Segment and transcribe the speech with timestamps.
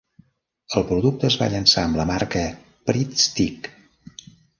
[0.79, 2.41] El producte es va llançar amb la marca
[2.89, 3.71] Pritt Stick.